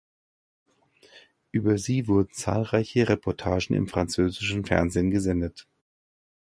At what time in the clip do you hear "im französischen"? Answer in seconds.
3.75-4.65